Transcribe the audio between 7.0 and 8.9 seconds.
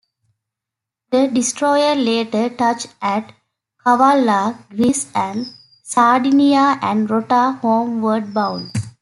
Rota, homeward bound.